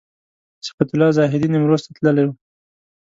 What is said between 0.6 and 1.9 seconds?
صفت الله زاهدي نیمروز